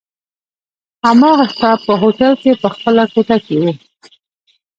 [1.05, 3.71] هماغه شپه په هوټل کي په خپله کوټه کي وو.